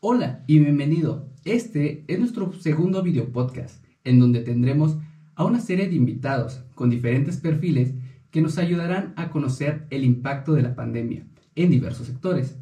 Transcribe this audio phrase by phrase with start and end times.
[0.00, 1.28] Hola y bienvenido.
[1.44, 4.96] Este es nuestro segundo video podcast, en donde tendremos
[5.34, 7.94] a una serie de invitados con diferentes perfiles
[8.30, 11.26] que nos ayudarán a conocer el impacto de la pandemia
[11.56, 12.56] en diversos sectores.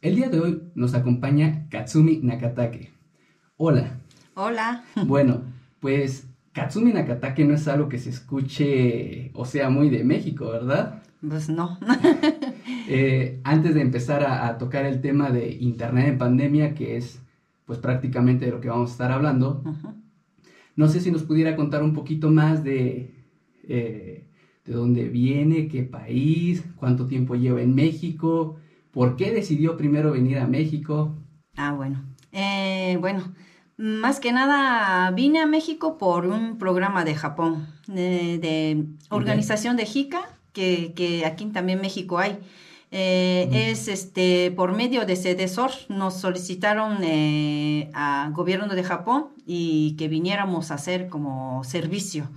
[0.00, 2.92] El día de hoy nos acompaña Katsumi Nakatake.
[3.56, 3.98] Hola.
[4.34, 4.84] Hola.
[5.06, 5.42] Bueno,
[5.80, 11.02] pues Katsumi Nakatake no es algo que se escuche o sea muy de México, ¿verdad?
[11.20, 11.80] Pues no.
[12.88, 17.20] Eh, antes de empezar a, tocar el tema de Internet en pandemia, que es
[17.64, 19.62] pues prácticamente de lo que vamos a estar hablando,
[20.76, 23.14] no sé si nos pudiera contar un poquito más de,
[23.64, 24.28] eh,
[24.64, 28.56] de dónde viene, qué país, cuánto tiempo lleva en México,
[28.92, 31.16] por qué decidió primero venir a México.
[31.56, 32.02] Ah, bueno.
[32.32, 33.32] Eh, bueno,
[33.76, 40.20] más que nada vine a México por un programa de Japón, de, organización de JICA
[40.52, 42.38] que, aquí también en México hay.
[42.90, 45.70] Eh, es este por medio de CEDESOR.
[45.88, 52.30] Nos solicitaron eh, al gobierno de Japón y que viniéramos a hacer como servicio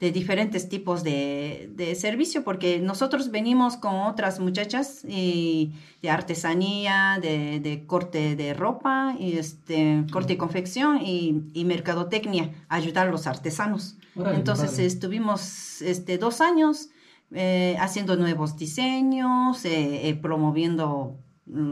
[0.00, 7.84] de diferentes tipos de, servicio porque nosotros venimos con otras muchachas y de artesanía, de,
[7.86, 13.96] corte de ropa, y este, corte y confección y, y mercadotecnia, ayudar a los artesanos.
[14.14, 16.90] Entonces estuvimos este, dos años
[17.32, 21.18] eh, haciendo nuevos diseños, eh, eh, promoviendo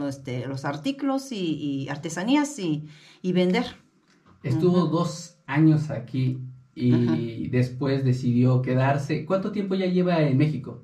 [0.07, 2.87] este, los artículos y, artesanías y,
[3.33, 3.65] vender.
[4.43, 6.39] Estuvo dos años aquí
[6.75, 9.25] y después decidió quedarse.
[9.25, 10.83] ¿Cuánto tiempo ya lleva en México?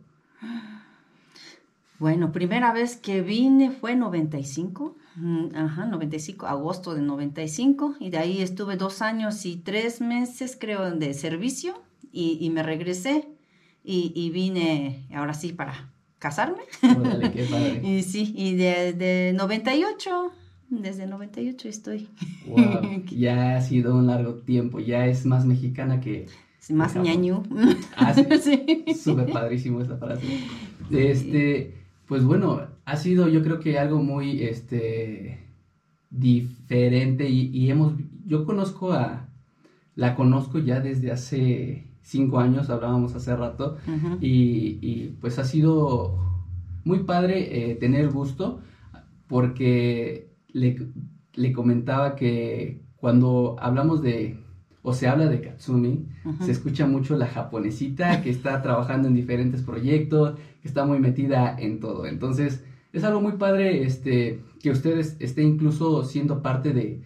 [2.00, 8.18] Bueno, primera vez que vine fue 95, mm, ajá, 95, agosto de 95, y de
[8.18, 13.30] ahí estuve dos años y tres meses, creo, de servicio, y, y me regresé
[13.84, 16.64] y, vine ahora sí para casarme.
[17.84, 20.32] y sí, y desde de 98,
[20.70, 22.08] desde 98 estoy.
[22.48, 26.28] Wow, ya ha sido un largo tiempo, ya es más mexicana que...
[26.70, 27.44] más ñañu.
[27.98, 28.86] Ah, sí.
[28.96, 30.26] Súper padrísimo esa frase.
[30.90, 31.76] Este,
[32.08, 35.40] pues bueno, ha sido yo creo que algo muy, este,
[36.10, 37.96] diferente y, y hemos,
[38.26, 39.28] yo conozco a,
[39.96, 43.78] la conozco ya desde hace cinco años, hablábamos hace rato,
[44.22, 46.20] y, pues ha sido
[46.84, 48.60] muy padre eh, tener gusto
[49.28, 54.38] porque le, comentaba que cuando hablamos de,
[54.82, 56.06] o se habla de Katsumi,
[56.42, 61.56] se escucha mucho la japonesita que está trabajando en diferentes proyectos, que está muy metida
[61.58, 62.06] en todo.
[62.06, 67.02] Entonces, es algo muy padre este, que ustedes estén incluso siendo parte de,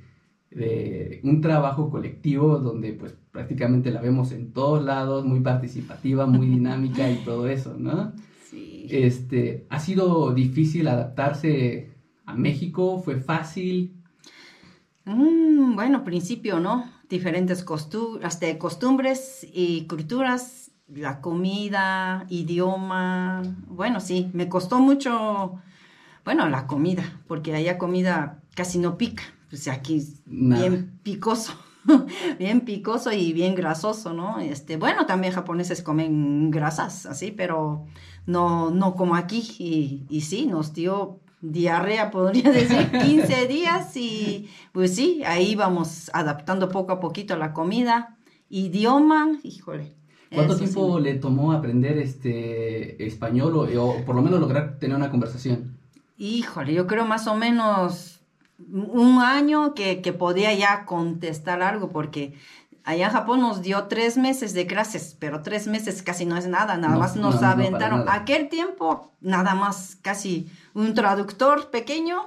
[0.52, 6.48] de un trabajo colectivo donde pues prácticamente la vemos en todos lados, muy participativa, muy
[6.58, 8.14] dinámica y todo eso, ¿no?
[8.50, 8.88] Sí.
[8.90, 11.92] Este, ¿ha sido difícil adaptarse
[12.26, 13.02] a México?
[13.04, 13.94] ¿Fue fácil?
[15.06, 16.90] Mm, bueno, principio, ¿no?
[17.10, 23.44] Diferentes costumbres, costumbres y culturas, la comida, idioma.
[23.68, 25.62] Bueno, sí, me costó mucho,
[26.24, 31.54] bueno, la comida, porque allá comida casi no pica pues aquí bien picoso,
[32.40, 34.40] bien picoso y bien grasoso, ¿no?
[34.40, 37.86] Este, bueno, también japoneses comen grasas, así, pero
[38.26, 39.44] no, no como aquí.
[39.60, 46.10] Y, y sí, nos dio diarrea, podría decir, 15 días y pues sí, ahí vamos
[46.14, 48.18] adaptando poco a poquito la comida.
[48.50, 49.94] Idioma, híjole.
[50.34, 55.10] ¿Cuánto tiempo le tomó aprender este español o, o por lo menos lograr tener una
[55.10, 55.78] conversación?
[56.18, 58.17] Híjole, yo creo más o menos
[58.60, 62.34] un año que, podía ya contestar algo, porque
[62.84, 66.48] allá en Japón nos dio tres meses de clases, pero tres meses casi no es
[66.48, 68.06] nada, nada más nos aventaron.
[68.08, 72.26] Aquel tiempo, nada más casi un traductor pequeño.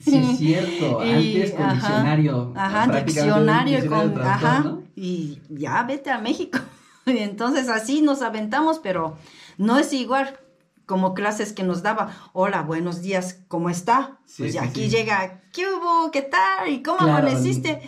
[0.00, 2.52] Sí, es cierto, antes con diccionario.
[2.56, 6.58] Ajá, diccionario, con, ajá, y ya vete a México.
[7.06, 9.16] Entonces así nos aventamos, pero
[9.58, 10.38] no es igual
[10.86, 14.18] como clases que nos daba, hola, buenos días, ¿cómo está?
[14.36, 16.10] pues aquí llega, ¿qué hubo?
[16.12, 16.68] ¿Qué tal?
[16.70, 17.82] ¿Y cómo amaneciste?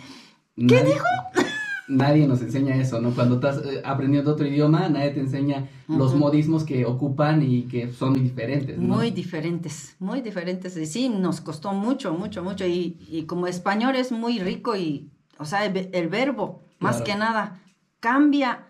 [0.55, 1.05] ¿Qué dijo?
[1.87, 3.15] Nadie nos enseña eso, ¿no?
[3.15, 7.91] Cuando estás eh, aprendiendo otro idioma, nadie te enseña los modismos que ocupan y que
[7.91, 8.95] son muy diferentes, ¿no?
[8.95, 10.77] Muy diferentes, muy diferentes.
[10.77, 12.63] Y sí, nos costó mucho, mucho, mucho.
[12.67, 15.09] Y, como español es muy rico y,
[15.39, 17.59] o sea, el, verbo, más que nada,
[17.99, 18.67] cambia.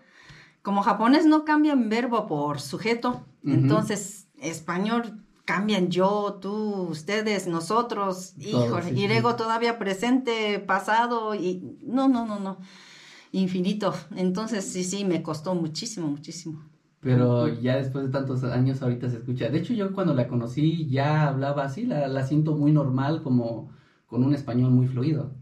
[0.62, 8.34] Como japonés no cambia en verbo por sujeto, entonces, español cambian yo, tú, ustedes, nosotros,
[8.38, 12.58] híjole, y luego todavía presente, pasado, y no, no, no, no,
[13.32, 13.94] infinito.
[14.14, 16.62] Entonces, sí, sí, me costó muchísimo, muchísimo.
[17.00, 19.48] Pero ya después de tantos años ahorita se escucha.
[19.48, 23.70] De hecho, yo cuando la conocí ya hablaba así, la, la siento muy normal, como,
[24.06, 25.32] con un español muy fluido.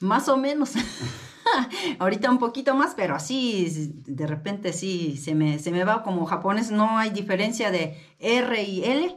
[0.00, 0.72] Más o menos.
[1.98, 6.26] Ahorita un poquito más, pero así de repente sí se me, se me va como
[6.26, 9.16] japonés, no hay diferencia de R y L.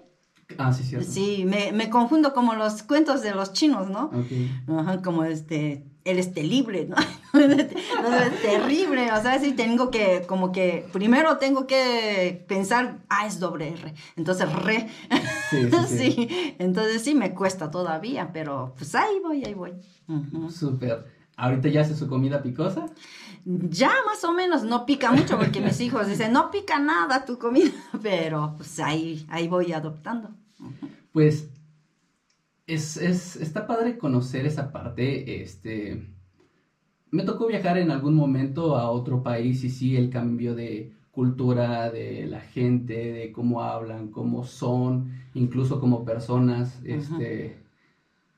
[0.57, 1.09] Ah, sí, cierto.
[1.09, 4.05] Sí, me, me confundo como los cuentos de los chinos, ¿no?
[4.05, 4.77] Ok.
[4.77, 6.95] Ajá, como este, el este libre, ¿no?
[7.33, 13.25] no, es terrible, o sea, sí tengo que, como que, primero tengo que pensar, ah,
[13.25, 14.87] es doble R, entonces re.
[15.49, 16.11] Sí, sí, sí.
[16.11, 19.73] sí, entonces sí me cuesta todavía, pero pues ahí voy, ahí voy.
[20.07, 20.51] Ujú.
[20.51, 21.05] Súper.
[21.35, 22.85] ¿Ahorita ya hace su comida picosa?
[23.45, 27.37] Ya más o menos no pica mucho porque mis hijos dicen, no pica nada tu
[27.37, 27.71] comida,
[28.01, 30.29] pero pues ahí, ahí voy adoptando.
[31.11, 31.49] Pues
[32.67, 35.41] es, es, está padre conocer esa parte.
[35.41, 36.07] Este,
[37.11, 41.91] me tocó viajar en algún momento a otro país y sí, el cambio de cultura,
[41.91, 46.79] de la gente, de cómo hablan, cómo son, incluso como personas.
[46.83, 47.62] Este,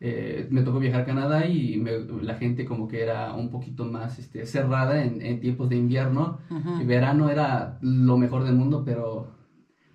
[0.08, 3.86] eh, me tocó viajar a Canadá y me- la gente como que era un poquito
[3.86, 6.38] más este, cerrada en, en tiempos de invierno.
[6.80, 9.28] El verano era lo mejor del mundo, pero,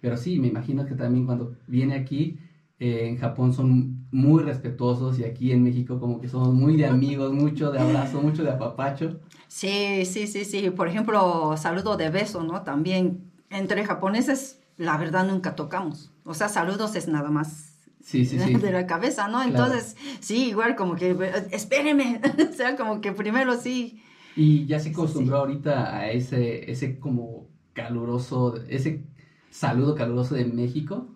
[0.01, 2.39] pero sí, me imagino que también cuando viene aquí,
[2.81, 6.87] eh, en Japón son muy respetuosos y aquí en México como que somos muy de
[6.87, 9.21] amigos, mucho de abrazo, mucho de apapacho.
[9.47, 10.71] Sí, sí, sí, sí.
[10.71, 12.63] Por ejemplo, saludo de beso, ¿no?
[12.63, 16.11] También entre japoneses, la verdad nunca tocamos.
[16.25, 17.70] O sea, saludos es nada más
[18.03, 18.55] Sí, sí, sí.
[18.61, 19.43] de la cabeza, ¿no?
[19.43, 19.51] Claro.
[19.51, 22.21] Entonces, sí, igual como que, eh, espéreme,
[22.51, 24.03] o sea, como que primero sí.
[24.37, 29.05] Y ya se acostumbró ahorita a ese, ese como caluroso, ese
[29.51, 31.09] saludo caluroso de México.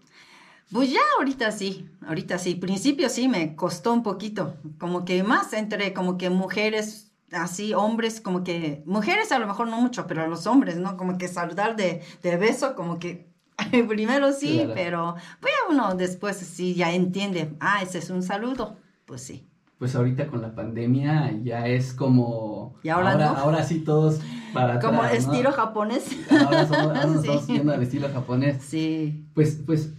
[0.72, 2.54] Pues ya ahorita sí, ahorita sí.
[2.56, 8.20] Principio sí me costó un poquito, como que más entre como que mujeres, así, hombres,
[8.20, 10.96] como que, mujeres a lo mejor no mucho, pero los hombres, ¿no?
[10.96, 13.33] Como que saludar de, de beso, como que
[13.88, 14.72] primero sí, Claro.
[14.74, 19.46] pero pues uno después sí ya entiende, ah, ese es un saludo, pues sí.
[19.78, 22.76] Pues ahorita con la pandemia ya es como...
[22.84, 23.36] Y ahora ahora, no.
[23.36, 24.20] ahora sí todos
[24.52, 25.32] para Como atrás, ¿no?
[25.32, 26.04] estilo japonés.
[26.30, 27.28] Ahora, somos- ahora nos Sí.
[27.28, 28.62] estamos yendo al estilo japonés.
[28.62, 29.26] Sí.
[29.34, 29.92] Pues, pues,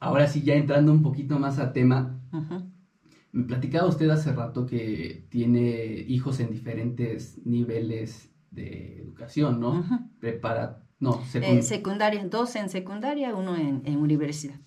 [0.00, 2.18] ahora sí, ya entrando un poquito más a tema,
[3.32, 9.84] me platicaba usted hace rato que tiene hijos en diferentes niveles de educación, ¿no?
[10.18, 14.60] Prepara, no, En secund- secundaria, dos en secundaria, uno en, en universidad.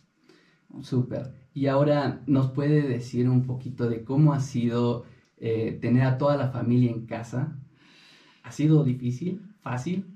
[0.82, 1.34] Súper.
[1.54, 5.06] Y ahora nos puede decir un poquito de cómo ha sido
[5.38, 7.56] eh, tener a toda la familia en casa.
[8.44, 9.42] ¿Ha sido difícil?
[9.62, 10.08] ¿Fácil?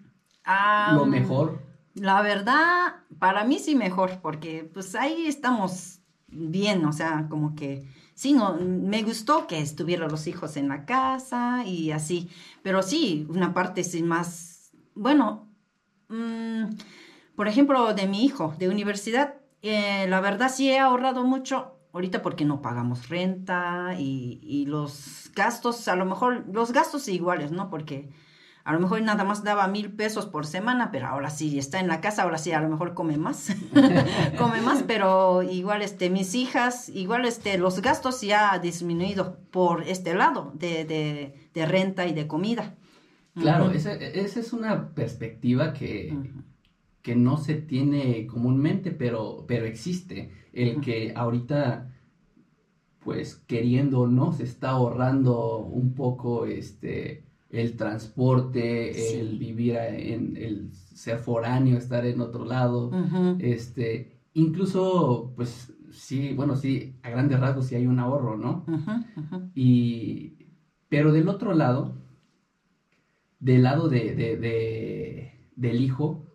[0.94, 1.62] ¿Lo mejor?
[1.94, 7.86] La verdad, para mí sí mejor, porque pues ahí estamos bien, o sea, como que
[8.14, 12.30] sí, no, me gustó que estuvieran los hijos en la casa y así,
[12.64, 15.47] pero sí, una parte sí más, bueno,
[16.10, 16.76] mm,
[17.36, 21.74] por ejemplo, de mi hijo de universidad, eh, la verdad sí he ahorrado mucho.
[21.94, 27.70] Ahorita porque no pagamos renta y, los gastos, a lo mejor, los gastos iguales, ¿no?
[27.70, 28.10] Porque
[28.64, 31.88] a lo mejor nada más daba mil pesos por semana, pero ahora sí está en
[31.88, 33.56] la casa, ahora sí a lo mejor come más,
[34.38, 39.84] come más, pero igual este, mis hijas, igual este, los gastos ya ha disminuido por
[39.84, 40.86] este lado de,
[41.54, 42.76] de renta y de comida.
[43.40, 46.18] Claro, esa, esa es una perspectiva que,
[47.02, 50.32] que no se tiene comúnmente, pero, pero existe.
[50.54, 51.94] El que ahorita,
[53.04, 59.16] pues queriendo o no, se está ahorrando un poco este el transporte, Sí.
[59.20, 62.92] el vivir en el ser foráneo, estar en otro lado.
[63.40, 68.66] Este, incluso, pues sí, bueno, sí, a grandes rasgos sí hay un ahorro, ¿no?
[69.56, 70.34] Y,
[70.90, 71.94] pero del otro lado,
[73.40, 76.26] del lado de, de- de- del hijo,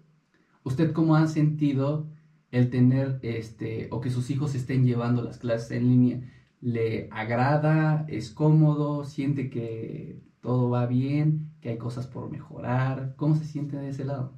[0.65, 2.07] ¿usted cómo ha sentido
[2.51, 6.21] el tener, este, o que sus hijos estén llevando las clases en línea?
[6.61, 8.05] ¿Le agrada?
[8.09, 9.05] ¿Es cómodo?
[9.05, 11.51] ¿Siente que todo va bien?
[11.61, 13.15] ¿Que hay cosas por mejorar?
[13.17, 14.33] ¿Cómo se siente de ese lado?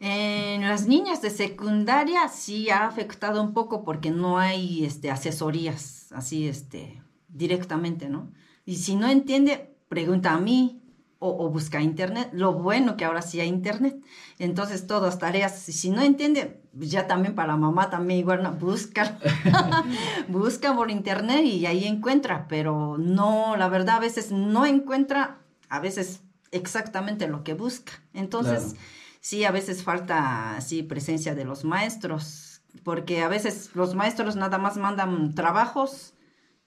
[0.00, 6.12] En las niñas de secundaria sí ha afectado un poco porque no hay este, asesorías
[6.12, 8.30] así este, directamente, ¿no?
[8.64, 10.80] Y si no entiende, pregunta a mí
[11.18, 12.30] o, o busca internet.
[12.32, 13.96] Lo bueno que ahora sí hay internet.
[14.38, 19.18] Entonces todas tareas, si no entiende, ya también para mamá también igual no, busca,
[20.28, 25.80] busca por internet y ahí encuentra, pero no, la verdad a veces no encuentra, a
[25.80, 26.22] veces
[26.52, 27.92] exactamente lo que busca.
[28.12, 28.74] Entonces...
[28.74, 28.98] Claro.
[29.20, 34.58] Sí, a veces falta sí presencia de los maestros, porque a veces los maestros nada
[34.58, 36.14] más mandan trabajos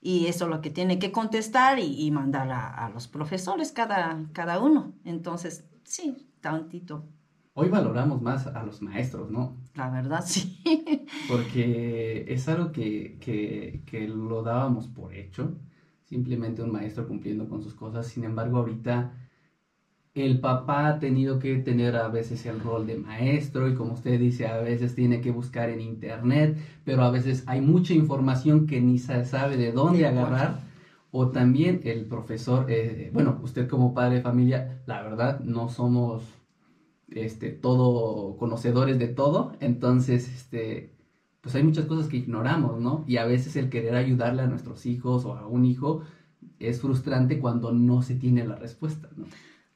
[0.02, 3.72] y eso es lo que tiene que contestar y, y mandar a, a los profesores
[3.72, 4.94] cada, cada uno.
[5.04, 7.08] Entonces, sí, tantito.
[7.54, 9.56] hoy valoramos más a los maestros, ¿no?
[9.74, 10.60] La verdad, sí.
[11.26, 15.58] Porque es algo que, que, que lo dábamos por hecho,
[16.04, 18.06] simplemente un maestro cumpliendo con sus cosas.
[18.08, 19.21] Sin embargo, ahorita
[20.14, 24.20] el papá ha tenido que tener a veces el rol de maestro y como usted
[24.20, 28.80] dice, a veces tiene que buscar en internet, pero a veces hay mucha información que
[28.80, 30.60] ni se sabe de dónde agarrar.
[31.14, 36.22] O también el profesor, eh, bueno, usted como padre de familia, la verdad, no somos
[37.10, 40.94] este, todo conocedores de todo, entonces, este,
[41.42, 43.04] pues hay muchas cosas que ignoramos, ¿no?
[43.06, 46.02] Y a veces el querer ayudarle a nuestros hijos o a un hijo
[46.58, 49.26] es frustrante cuando no se tiene la respuesta, ¿no?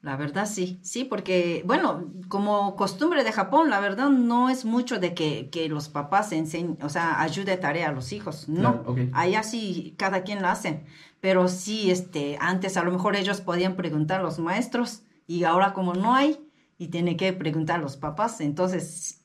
[0.02, 5.00] La verdad sí, sí, porque, bueno, como costumbre de Japón, la verdad no es mucho
[5.00, 8.84] de que, que los papás enseñen, o sea, ayude tarea a los hijos, no.
[9.12, 10.84] Allá sí, cada quien lo hace,
[11.20, 15.72] pero sí, este, antes a lo mejor ellos podían preguntar a los maestros y ahora
[15.72, 16.38] como no hay,
[16.78, 18.40] y tiene que preguntar a los papás.
[18.40, 19.22] Entonces,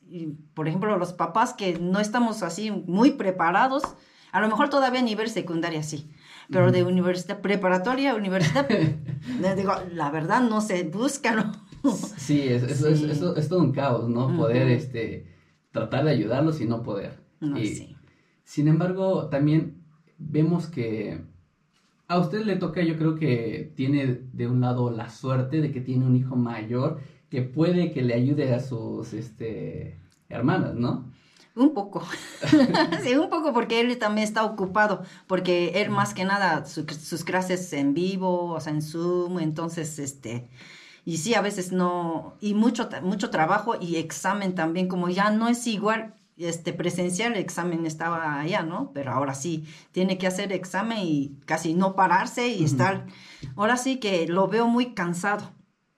[0.54, 3.82] por ejemplo, los papás que no estamos así muy preparados,
[4.32, 6.10] a lo mejor todavía a nivel secundaria sí,
[6.50, 8.68] pero de universidad preparatoria, universidad,
[9.56, 11.52] digo, la verdad no se buscan.
[12.16, 14.36] sí, es, Es, eso, es, todo un caos, ¿no?
[14.36, 15.26] Poder este,
[15.70, 17.20] tratar de ayudarlos y no poder.
[17.40, 17.96] y,
[18.44, 19.82] Sin embargo, también
[20.18, 21.20] vemos que
[22.08, 25.80] a usted le toca, yo creo que tiene de un lado la suerte de que
[25.80, 31.10] tiene un hijo mayor que puede que le ayude a sus este, hermanas, ¿no?
[31.54, 32.02] Un poco,
[33.02, 37.70] sí, un poco porque él también está ocupado, porque él más que nada sus clases
[37.74, 40.48] en vivo, o sea, en Zoom, entonces, este,
[41.04, 45.46] y sí, a veces no, y mucho, mucho trabajo y examen también, como ya no
[45.48, 48.90] es igual, este, presencial, el examen estaba allá, ¿no?
[48.94, 53.06] Pero ahora sí, tiene que hacer examen y casi no pararse y estar,
[53.56, 55.52] ahora sí que lo veo muy cansado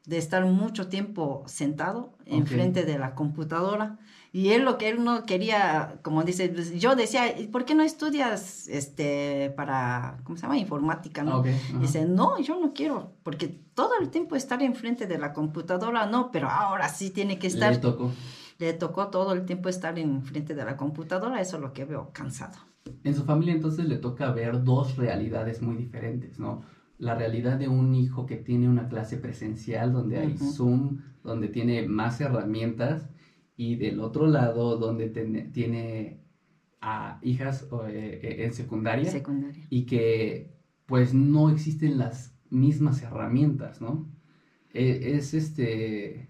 [0.04, 3.99] de estar mucho tiempo sentado enfrente de la computadora.
[4.35, 7.23] Y él lo que él no quería, como dice, pues, yo decía,
[7.53, 10.59] ¿por qué no estudias este para, ¿cómo se llama?
[10.59, 11.45] Informática, ¿no?
[11.81, 16.33] Dice, no, yo no quiero, porque todo el tiempo estar enfrente de la computadora, no,
[16.33, 17.75] pero ahora sí tiene que estar.
[17.75, 18.11] Le tocó.
[18.59, 22.11] Le tocó todo el tiempo estar enfrente de la computadora, eso es lo que veo
[22.12, 22.59] cansado.
[23.05, 26.62] En su familia entonces le toca ver dos realidades muy diferentes, ¿no?
[26.99, 31.87] la realidad de un hijo que tiene una clase presencial donde hay Zoom, donde tiene
[31.87, 33.09] más herramientas
[33.56, 36.20] y del otro lado donde tiene
[36.80, 39.11] a hijas eh, eh, en secundaria,
[39.70, 40.54] y que
[40.87, 44.08] pues no existen las mismas herramientas, ¿no?
[44.73, 46.28] E, es este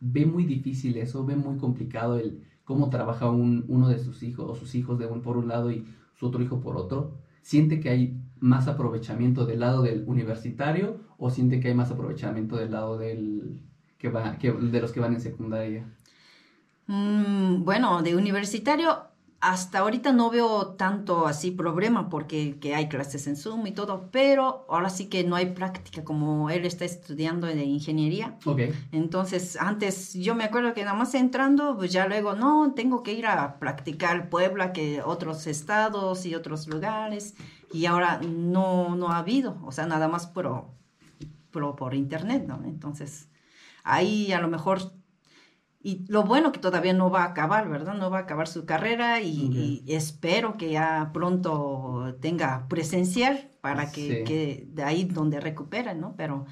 [0.00, 4.48] ve muy difícil eso, ve muy complicado el cómo trabaja un, uno de sus hijos
[4.50, 5.84] o sus hijos de un por un lado y
[6.14, 7.18] su otro hijo por otro.
[7.42, 12.56] Siente que hay más aprovechamiento del lado del universitario o siente que hay más aprovechamiento
[12.56, 13.62] del lado del
[13.98, 15.92] que va, que, de los que van en secundaria?
[16.88, 19.08] Mm, bueno, de universitario
[19.40, 24.08] hasta ahorita no veo tanto así problema porque que hay clases en Zoom y todo,
[24.10, 28.36] pero ahora sí que no hay práctica como él está estudiando de ingeniería.
[28.44, 28.74] Okay.
[28.90, 33.12] Entonces, antes yo me acuerdo que nada más entrando, pues ya luego, no, tengo que
[33.12, 37.34] ir a practicar Puebla, que otros estados y otros lugares
[37.72, 40.64] y ahora no, no ha habido, o sea, nada más por,
[41.52, 42.60] por, por internet, ¿no?
[42.64, 43.28] Entonces,
[43.84, 44.80] ahí a lo mejor,
[45.88, 47.94] y lo bueno que todavía no va a acabar, ¿verdad?
[47.94, 54.22] No va a acabar su carrera y, espero que ya pronto tenga presencial para que,
[54.24, 56.14] que de ahí donde recuperen, ¿no?
[56.14, 56.44] Pero...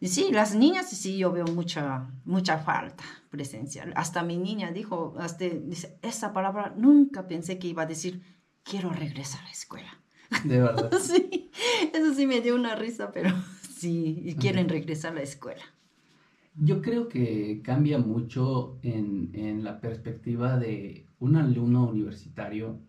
[0.00, 3.92] Y sí, las niñas sí yo veo mucha, mucha falta presencial.
[3.94, 8.22] Hasta mi niña dijo, hasta, dice, esa palabra nunca pensé que iba a decir,
[8.62, 10.00] quiero regresar a la escuela.
[10.44, 10.90] De verdad.
[10.98, 11.50] sí,
[11.92, 13.34] eso sí me dio una risa, pero
[13.76, 15.64] sí, y quieren regresar a la escuela.
[16.60, 22.80] Yo creo que cambia mucho en, en, la perspectiva de un alumno universitario.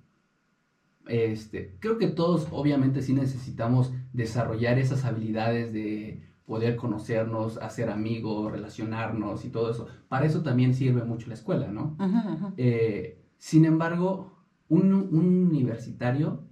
[1.08, 8.52] Este, creo que todos obviamente sí necesitamos desarrollar esas habilidades de poder conocernos, hacer amigos,
[8.52, 9.88] relacionarnos y todo eso.
[10.08, 11.96] Para eso también sirve mucho la escuela, ¿no?
[12.58, 14.34] Eh, sin embargo,
[14.68, 16.44] un, un universitario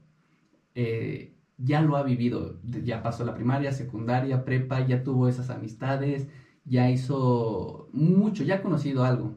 [0.75, 6.27] eh, ya lo ha vivido, ya pasó la primaria, secundaria, prepa, ya tuvo esas amistades,
[6.67, 9.35] ya hizo mucho, ya ha conocido algo.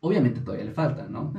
[0.00, 1.32] Obviamente todavía le falta, ¿no?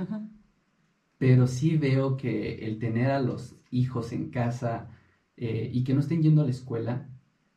[1.17, 4.89] Pero sí veo que el tener a los hijos en casa
[5.35, 7.09] eh, y que no estén yendo a la escuela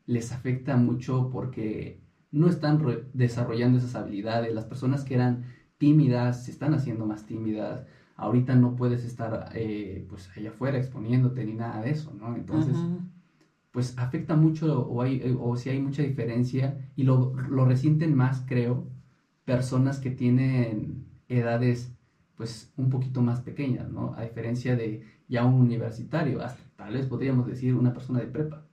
[0.06, 2.82] les afecta mucho porque no están
[3.12, 4.54] desarrollando esas habilidades.
[4.54, 5.44] Las personas que eran
[5.78, 11.44] tímidas se están haciendo más tímidas ahorita no puedes estar eh, pues allá afuera exponiéndote
[11.44, 12.34] ni nada de eso, ¿no?
[12.36, 12.76] Entonces,
[13.72, 18.14] pues afecta mucho o, hay, eh, o si hay mucha diferencia y lo, lo resienten
[18.14, 18.86] más, creo,
[19.44, 21.92] personas que tienen edades
[22.36, 24.14] pues un poquito más pequeñas, ¿no?
[24.16, 28.66] A diferencia de ya un universitario, hasta tal vez podríamos decir una persona de prepa.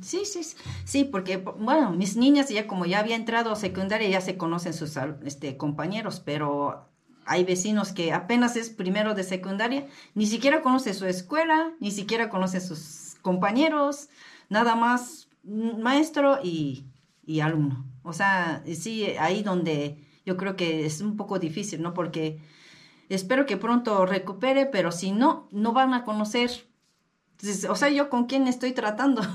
[0.00, 0.40] Sí, sí,
[0.84, 4.72] sí, porque, bueno, mis niñas ya como ya había entrado a secundaria, ya se conocen
[4.72, 6.88] sus este, compañeros, pero
[7.26, 12.30] hay vecinos que apenas es primero de secundaria, ni siquiera conoce su escuela, ni siquiera
[12.30, 12.78] conoce sus
[13.22, 14.08] compañeros,
[14.48, 16.86] nada más maestro y,
[17.24, 17.86] y alumno.
[18.02, 21.94] O sea, sí, ahí donde yo creo que es un poco difícil, ¿no?
[21.94, 22.40] Porque
[23.08, 26.50] espero que pronto recupere, pero si no, no van a conocer
[27.68, 29.22] o sea, yo con quién estoy tratando.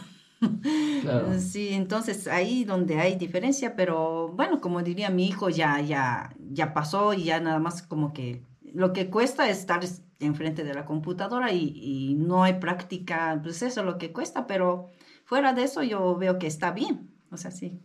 [1.02, 1.40] Claro.
[1.40, 6.76] Sí, entonces ahí donde hay diferencia, pero bueno, como diría mi hijo, ya, ya, ya
[6.76, 8.44] pasó y ya nada más como que
[8.78, 9.82] lo que cuesta es estar
[10.20, 14.90] enfrente de la computadora y, no hay práctica, pues eso es lo que cuesta, pero
[15.26, 17.82] fuera de eso yo veo que está bien, o sea, sí.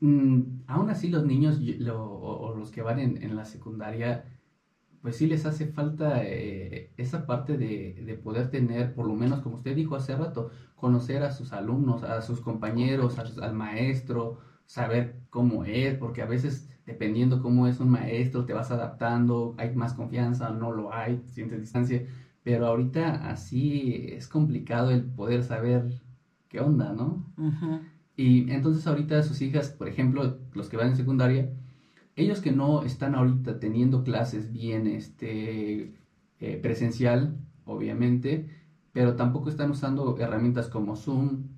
[0.00, 1.60] Mm, aún así los niños
[1.92, 4.24] o, los que van en, la secundaria
[5.02, 9.56] pues sí les hace falta eh, esa parte de, poder tener, por lo menos como
[9.56, 15.66] usted dijo hace rato, conocer a sus alumnos, a sus compañeros, al maestro, saber cómo
[15.66, 20.50] es, porque a veces dependiendo cómo es un maestro te vas adaptando, hay más confianza,
[20.50, 22.04] no lo hay, sientes distancia,
[22.42, 25.84] pero ahorita así es complicado el poder saber
[26.48, 27.24] qué onda, ¿no?
[28.16, 31.50] Y entonces ahorita sus hijas, por ejemplo, los que van en secundaria,
[32.16, 35.94] ellos que no están ahorita teniendo clases bien este,
[36.40, 38.48] eh, presencial, obviamente,
[38.92, 41.51] pero tampoco están usando herramientas como Zoom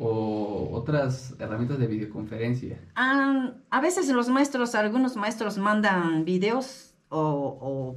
[0.00, 2.80] o otras herramientas de videoconferencia.
[2.96, 7.96] Ah, a veces los maestros, algunos maestros mandan videos o,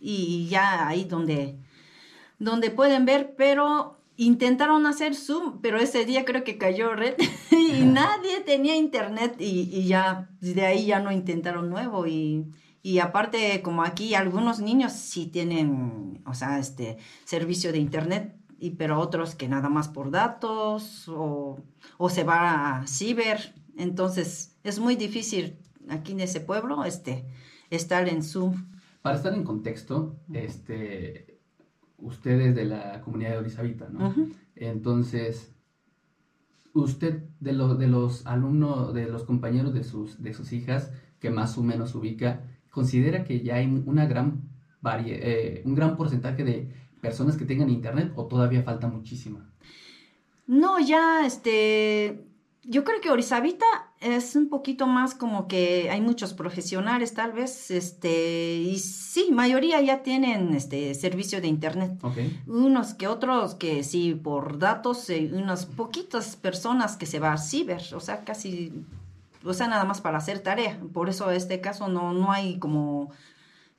[0.00, 1.58] y ya ahí donde,
[2.38, 7.14] donde pueden ver, pero intentaron hacer Zoom, pero ese día creo que cayó red
[7.50, 12.52] y nadie tenía internet y, ya de ahí ya no intentaron nuevo y,
[13.02, 19.00] aparte como aquí algunos niños sí tienen, o sea, este servicio de internet, y, pero
[19.00, 21.58] otros que nada más por datos o,
[22.08, 27.24] se va a ciber, entonces es muy difícil aquí en ese pueblo este,
[27.70, 28.66] estar en Zoom.
[29.02, 31.40] Para estar en contexto, este,
[31.96, 34.14] ustedes de la comunidad de Orizabita, ¿no?
[34.54, 35.54] Entonces,
[36.74, 41.56] usted de, de los alumnos, de los compañeros de sus, de sus hijas, que más
[41.56, 44.50] o menos ubica, considera que ya hay una gran
[44.82, 49.50] eh, un gran porcentaje de personas que tengan internet o todavía falta muchísima?
[50.46, 52.24] No, ya, este,
[52.64, 53.64] yo creo que Orizabita
[54.00, 59.80] es un poquito más como que hay muchos profesionales tal vez, este, y sí, mayoría
[59.80, 61.92] ya tienen este servicio de internet.
[62.46, 67.38] Unos que otros que sí, por datos, eh, unas poquitas personas que se va a
[67.38, 68.72] ciber, o sea, casi,
[69.44, 70.80] o sea, nada más para hacer tarea.
[70.92, 73.10] Por eso este caso no, no hay como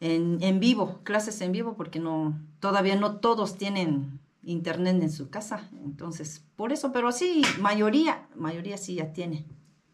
[0.02, 5.30] en, en vivo, clases en vivo, porque no, todavía no todos tienen internet en su
[5.30, 5.70] casa.
[5.86, 9.46] Entonces, por eso, pero sí, mayoría, mayoría sí ya tiene.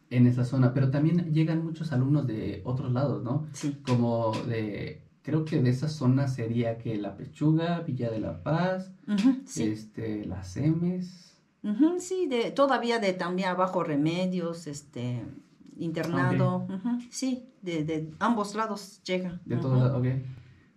[0.09, 3.45] En esa zona, pero también llegan muchos alumnos de otros lados, ¿no?
[3.51, 3.77] Sí.
[3.85, 8.93] Como de, creo que de esa zona sería que La Pechuga, Villa de la Paz,
[9.57, 11.35] este, Las Emes.
[11.99, 15.25] sí, de, todavía de también abajo Remedios, este,
[15.79, 16.67] internado,
[17.09, 19.39] sí, de, de, ambos lados llega.
[19.45, 20.07] De todos lados, ok.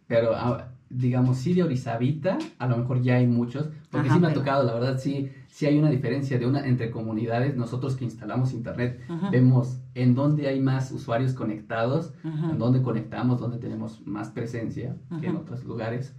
[0.07, 4.27] Pero ah, digamos, sí de Orizabita, a lo mejor ya hay muchos, porque sí me
[4.27, 8.05] ha tocado, la verdad, sí, sí hay una diferencia de una entre comunidades, nosotros que
[8.05, 14.31] instalamos internet, vemos en dónde hay más usuarios conectados, en dónde conectamos, dónde tenemos más
[14.31, 16.15] presencia que en otros lugares.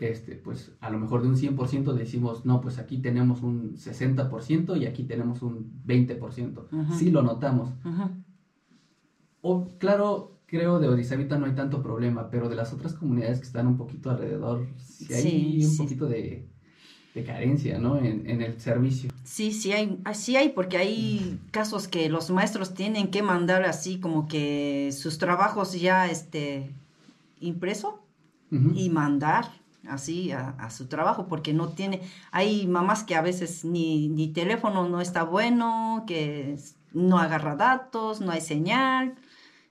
[0.00, 4.80] Este, pues a lo mejor de un 100% decimos, no, pues aquí tenemos un 60%
[4.80, 6.92] y aquí tenemos un 20%.
[6.96, 7.70] Sí lo notamos.
[9.40, 13.46] O, claro, creo de Orizabita no hay tanto problema, pero de las otras comunidades que
[13.46, 16.46] están un poquito alrededor, sí hay un poquito de,
[17.26, 17.98] carencia, ¿no?
[17.98, 19.10] En, el servicio.
[19.24, 23.98] Sí, sí hay, sí hay, porque hay casos que los maestros tienen que mandar así
[23.98, 26.70] como que sus trabajos ya, este,
[27.40, 28.00] impreso
[28.50, 29.50] y mandar
[29.86, 34.88] así a, su trabajo porque no tiene, hay mamás que a veces ni, ni teléfono
[34.88, 36.56] no está bueno, que
[36.92, 39.14] no agarra datos, no hay señal,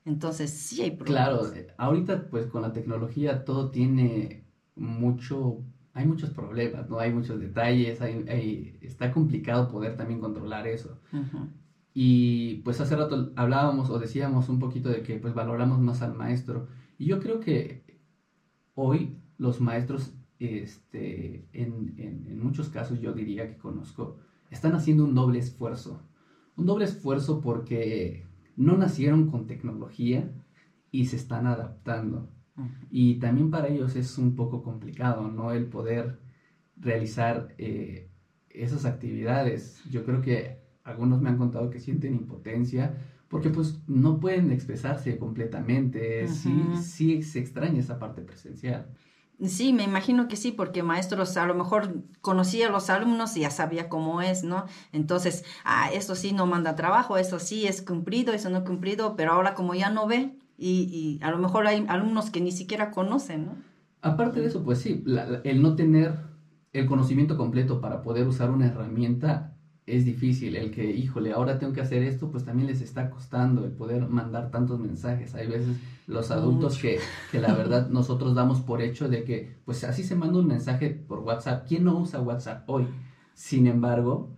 [0.05, 1.29] entonces sí hay problemas.
[1.29, 6.99] Claro, eh, ahorita pues con la tecnología todo tiene mucho, hay muchos problemas, ¿no?
[6.99, 10.99] Hay muchos detalles, hay, está complicado poder también controlar eso.
[11.93, 16.13] Y pues hace rato hablábamos o decíamos un poquito de que pues valoramos más al
[16.13, 16.67] maestro.
[16.97, 17.83] Y yo creo que
[18.75, 24.17] hoy los maestros, este, en, en muchos casos yo diría que conozco,
[24.49, 26.01] están haciendo un doble esfuerzo.
[26.55, 30.31] Un doble esfuerzo porque no nacieron con tecnología
[30.91, 32.29] y se están adaptando.
[32.89, 35.51] Y también para ellos es un poco complicado, ¿no?
[35.51, 36.19] El poder
[36.75, 38.09] realizar eh,
[38.49, 39.83] esas actividades.
[39.91, 42.97] Yo creo que algunos me han contado que sienten impotencia
[43.27, 46.27] porque pues no pueden expresarse completamente.
[46.27, 48.89] Sí, sí se extraña esa parte presencial.
[49.45, 53.41] Sí, me imagino que sí, porque maestros a lo mejor conocía a los alumnos y
[53.41, 54.65] ya sabía cómo es, ¿no?
[54.93, 59.33] Entonces, ah, eso sí no manda trabajo, eso sí es cumplido, eso no cumplido, pero
[59.33, 63.45] ahora como ya no ve, y, a lo mejor hay alumnos que ni siquiera conocen,
[63.45, 63.55] ¿no?
[64.01, 65.03] Aparte de eso, pues sí,
[65.43, 66.15] el no tener
[66.73, 69.53] el conocimiento completo para poder usar una herramienta
[69.85, 70.55] es difícil.
[70.55, 74.07] El que, híjole, ahora tengo que hacer esto, pues también les está costando el poder
[74.07, 75.33] mandar tantos mensajes.
[75.35, 76.99] Hay veces los adultos que,
[77.31, 80.89] que, la verdad nosotros damos por hecho de que, pues así se manda un mensaje
[80.89, 81.67] por WhatsApp.
[81.67, 82.87] ¿Quién no usa WhatsApp hoy?
[83.33, 84.31] Sin embargo,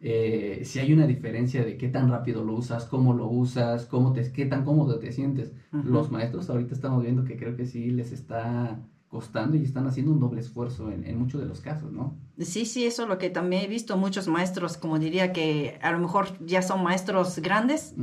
[0.00, 4.12] eh, si hay una diferencia de qué tan rápido lo usas, cómo lo usas, cómo
[4.12, 5.52] te, qué tan cómodo te sientes.
[5.72, 10.12] Los maestros ahorita estamos viendo que creo que sí les está costando y están haciendo
[10.12, 12.18] un doble esfuerzo en, en, muchos de los casos, ¿no?
[12.38, 15.92] Sí, sí, eso es lo que también he visto muchos maestros, como diría que a
[15.92, 17.94] lo mejor ya son maestros grandes.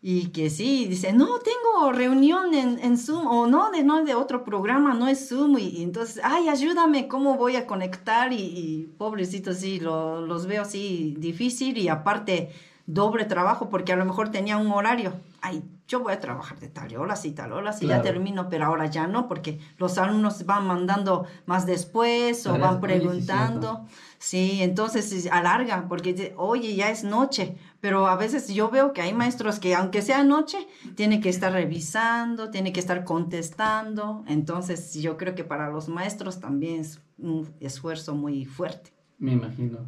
[0.00, 4.14] Y que sí, dice, no, tengo reunión en, en, Zoom, o no, de, no, de
[4.14, 8.32] otro programa, no es Zoom, y, entonces, ay, ayúdame, ¿cómo voy a conectar?
[8.32, 12.50] Y, y pobrecito, sí, lo, los veo así difícil, y aparte,
[12.86, 16.68] doble trabajo, porque a lo mejor tenía un horario, ay, yo voy a trabajar de
[16.68, 20.44] tal horas y tal horas y ya termino, pero ahora ya no, porque los alumnos
[20.44, 23.86] van mandando más después o van preguntando.
[24.18, 29.14] Sí, entonces alarga, porque oye, ya es noche, pero a veces yo veo que hay
[29.14, 30.58] maestros que aunque sea noche,
[30.94, 36.38] tiene que estar revisando, tiene que estar contestando, entonces yo creo que para los maestros
[36.38, 38.92] también es un esfuerzo muy fuerte.
[39.18, 39.78] Me imagino.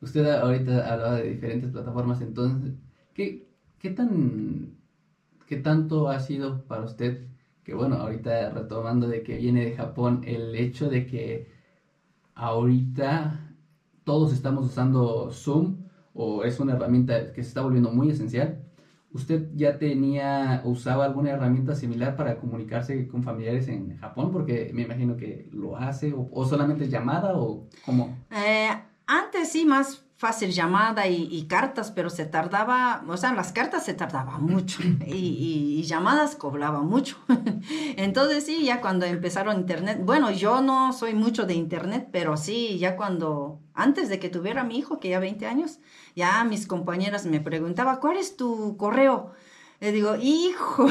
[0.00, 2.72] Usted ahorita hablaba de diferentes plataformas, entonces,
[3.12, 3.46] ¿qué,
[3.78, 4.80] qué tan
[5.52, 7.26] ¿Qué tanto ha sido para usted,
[7.62, 11.52] que bueno, ahorita retomando de que viene de Japón, el hecho de que
[12.34, 13.54] ahorita
[14.02, 15.76] todos estamos usando Zoom
[16.14, 18.64] o es una herramienta que se está volviendo muy esencial?
[19.12, 24.32] ¿Usted ya tenía, usaba alguna herramienta similar para comunicarse con familiares en Japón?
[24.32, 28.16] Porque me imagino que lo hace, o, solamente llamada, o cómo?
[28.30, 28.70] Eh,
[29.06, 33.92] antes sí, más fácil llamada y, cartas, pero se tardaba, o sea, las cartas se
[33.92, 37.16] tardaba mucho y, llamadas cobraba mucho.
[37.96, 42.78] Entonces sí, ya cuando empezaron internet, bueno, yo no soy mucho de internet, pero sí,
[42.78, 45.80] ya cuando, antes de que tuviera mi hijo, que ya 20 años,
[46.14, 49.32] ya mis compañeras me preguntaban, ¿cuál es tu correo?
[49.80, 50.86] Le digo, hijo,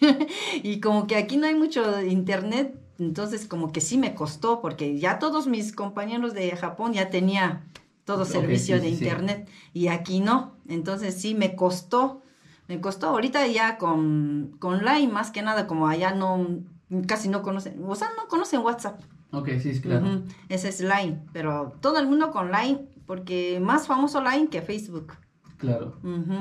[0.62, 4.96] y como que aquí no hay mucho internet, entonces como que sí me costó, porque
[4.96, 7.64] ya todos mis compañeros de Japón ya tenía
[8.10, 10.56] todo servicio de internet y aquí no.
[10.66, 12.22] Entonces sí me costó,
[12.66, 13.10] me costó.
[13.10, 16.64] Ahorita ya con, con Line, más que nada, como allá no,
[17.06, 19.00] casi no conocen, o sea, no conocen WhatsApp.
[19.30, 20.24] Ok, sí, es claro.
[20.48, 25.12] Ese es Line, pero todo el mundo con Line, porque más famoso Line que Facebook.
[25.56, 25.98] Claro.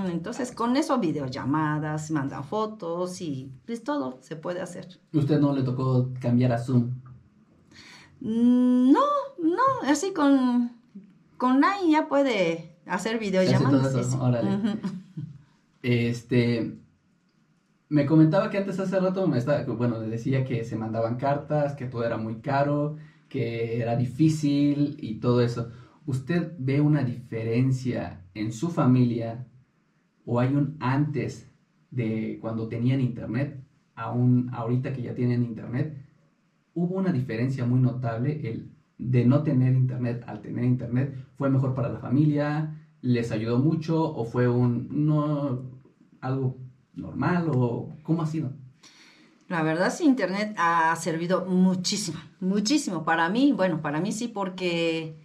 [0.08, 4.88] Entonces, con eso, videollamadas, mandan fotos y pues todo se puede hacer.
[5.14, 6.96] ¿Usted no le tocó cambiar a Zoom?
[8.22, 9.02] Mm, no,
[9.38, 10.79] no, así con
[11.40, 13.96] con Line ya puede hacer videollamadas.
[15.82, 16.78] Este,
[17.88, 21.86] me comentaba que antes hace rato me estaba, bueno, decía que se mandaban cartas, que
[21.86, 22.98] todo era muy caro,
[23.30, 25.72] que era difícil y todo eso.
[26.06, 29.48] ¿Usted ve una diferencia en su familia
[30.26, 31.50] o hay un antes
[31.90, 33.64] de cuando tenían internet,
[33.96, 35.98] aún ahorita que ya tienen internet?
[36.74, 41.74] ¿Hubo una diferencia muy notable el de no tener internet al tener internet fue mejor
[41.74, 45.64] para la familia, les ayudó mucho o fue un no
[46.22, 46.58] algo
[46.94, 48.52] normal o cómo ha sido?
[49.48, 55.18] La verdad sí, internet ha servido muchísimo, muchísimo para mí, bueno, para mí sí porque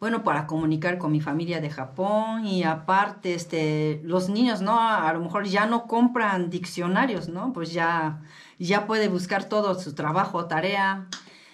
[0.00, 4.80] bueno, para comunicar con mi familia de Japón y aparte este los niños, ¿no?
[4.80, 7.52] A lo mejor ya no compran diccionarios, ¿no?
[7.52, 8.22] Pues ya
[8.58, 11.06] ya puede buscar todo su trabajo, tarea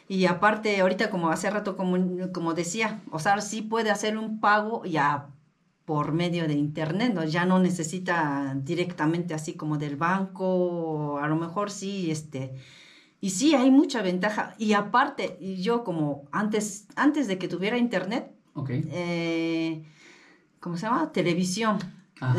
[0.08, 1.96] y aparte, ahorita como hace rato, como,
[2.32, 5.28] como decía, o sea, sí puede hacer un pago ya
[5.84, 7.24] por medio de internet, ¿no?
[7.24, 12.54] Ya no necesita directamente así como del banco, a lo mejor sí, este,
[13.20, 14.54] y sí, hay mucha ventaja.
[14.58, 18.32] Y aparte, yo como antes, antes de que tuviera internet,
[18.68, 19.84] eh,
[20.60, 21.12] ¿cómo se llama?
[21.12, 21.78] Televisión,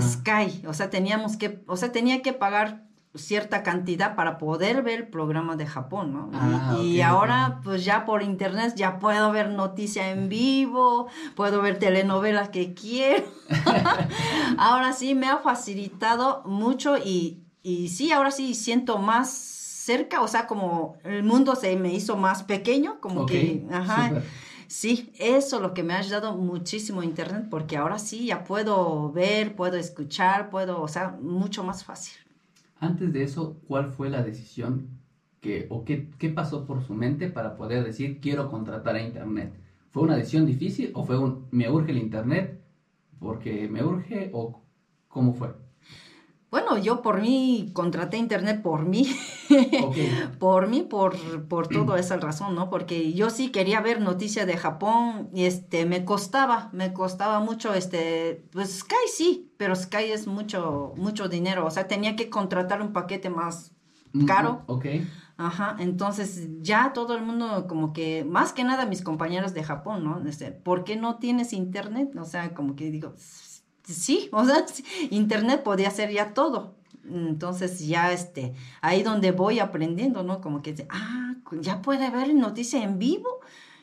[0.01, 2.86] Sky, o sea, teníamos que, o sea, tenía que pagar
[3.17, 6.29] cierta cantidad para poder ver el programa de Japón, ¿no?
[6.33, 11.79] Ah, y, ahora, pues ya por internet, ya puedo ver noticia en vivo, puedo ver
[11.79, 13.25] telenovelas que quiero.
[14.57, 20.27] ahora sí me ha facilitado mucho y, y sí, ahora sí siento más cerca, o
[20.27, 24.21] sea, como el mundo se me hizo más pequeño, como que, ajá.
[24.67, 29.11] Sí, eso es lo que me ha ayudado muchísimo Internet, porque ahora sí ya puedo
[29.13, 32.13] ver, puedo escuchar, puedo, o sea, mucho más fácil.
[32.79, 34.87] Antes de eso, ¿cuál fue la decisión
[35.39, 39.59] que, o qué, qué pasó por su mente para poder decir quiero contratar a Internet?
[39.89, 42.55] ¿Fue una decisión difícil o fue un me urge el Internet
[43.19, 44.61] porque me urge o
[45.07, 45.55] cómo fue?
[46.49, 49.05] Bueno, yo por mí contraté Internet por mí,
[50.39, 52.69] por mí, por, por toda esa razón, ¿no?
[52.69, 57.73] Porque yo sí quería ver noticias de Japón y este, me costaba, me costaba mucho,
[57.73, 62.81] este, pues Sky sí, pero Sky es mucho, mucho dinero, o sea, tenía que contratar
[62.81, 63.73] un paquete más
[64.25, 64.63] caro.
[64.67, 64.85] Ok,
[65.39, 70.03] Ajá, entonces ya todo el mundo como que, más que nada mis compañeros de Japón,
[70.03, 70.27] ¿no?
[70.27, 72.09] Este, ¿por qué no tienes internet?
[72.17, 73.46] O sea, como que digo, "S-
[73.93, 74.65] sí, o sea,
[75.09, 76.75] internet podía hacer ya todo.
[77.09, 80.41] Entonces ya este, ahí donde voy aprendiendo, ¿no?
[80.41, 83.39] Como que, ah, ya puede ver noticia en vivo.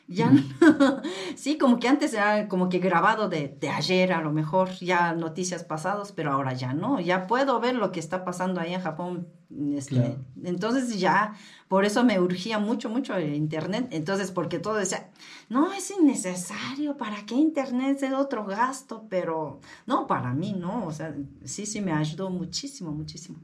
[0.07, 0.31] Ya,
[1.35, 5.13] sí, como que antes era como que grabado de, de ayer a lo mejor, ya
[5.13, 8.81] noticias pasados, pero ahora ya no, ya puedo ver lo que está pasando ahí en
[8.81, 9.27] Japón.
[9.75, 10.17] este, Claro.
[10.43, 11.33] Entonces ya,
[11.67, 13.87] por eso me urgía mucho, mucho el internet.
[13.91, 15.09] Entonces, porque todo decía,
[15.49, 18.03] no, es innecesario, ¿para qué internet?
[18.03, 21.15] Es otro gasto, pero no, para mí no, o sea,
[21.45, 23.39] sí, sí me ayudó muchísimo, muchísimo.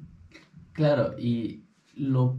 [0.73, 1.63] claro, y
[1.95, 2.37] lo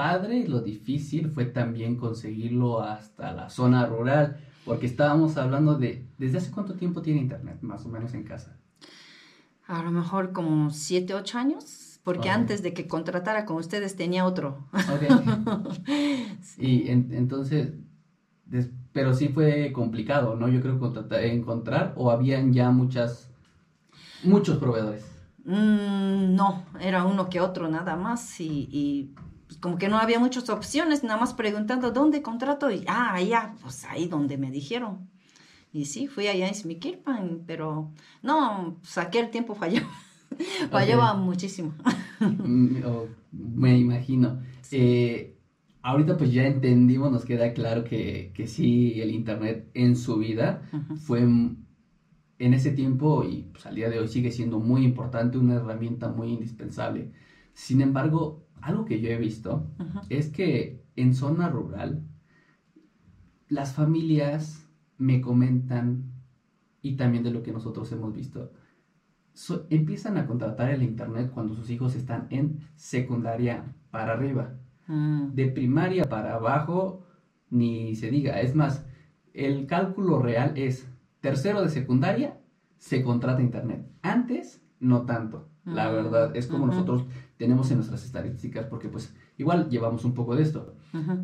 [0.00, 6.06] padre y lo difícil fue también conseguirlo hasta la zona rural, porque estábamos hablando de,
[6.16, 8.56] ¿desde hace cuánto tiempo tiene Internet más o menos en casa?
[9.66, 14.24] A lo mejor como siete, ocho años, porque antes de que contratara con ustedes tenía
[14.24, 14.64] otro.
[14.72, 15.02] Ok.
[16.58, 17.74] Y en- entonces,
[18.46, 20.48] des- pero sí fue complicado, ¿no?
[20.48, 23.28] Yo creo contratar, encontrar o habían ya muchas,
[24.24, 25.04] muchos proveedores.
[25.44, 29.14] Mm, no, era uno que otro nada más y, y,
[29.50, 33.56] pues, como que no había muchas opciones, nada más preguntando dónde contrato y ah, allá,
[33.60, 35.10] pues ahí donde me dijeron.
[35.72, 37.90] Y sí, fui allá en Smiquilpan, pero
[38.22, 39.82] no, pues aquel tiempo falló,
[40.70, 41.74] fallaba muchísimo.
[42.20, 42.76] Mm,
[43.32, 44.40] me imagino.
[44.70, 45.36] Eh,
[45.82, 50.62] ahorita pues ya entendimos, nos queda claro que, que sí, el Internet en su vida
[51.06, 55.56] fue en ese tiempo y pues, al día de hoy sigue siendo muy importante, una
[55.56, 57.10] herramienta muy indispensable.
[57.52, 59.66] Sin embargo, algo que yo he visto
[60.08, 62.02] es que en zona rural
[63.48, 64.68] las familias
[64.98, 66.04] me comentan
[66.82, 68.52] y también de lo que nosotros hemos visto
[69.32, 74.54] so- empiezan a contratar el internet cuando sus hijos están en secundaria para arriba.
[74.86, 77.04] Mm, de primaria para abajo
[77.50, 78.40] ni se diga.
[78.40, 78.84] Es más
[79.34, 80.88] el cálculo real es
[81.20, 82.38] tercero de secundaria
[82.78, 83.86] se contrata internet.
[84.02, 86.36] Antes no tanto la Mm, verdad.
[86.36, 87.04] Es como nosotros
[87.40, 90.76] tenemos en nuestras estadísticas porque pues igual llevamos un poco de esto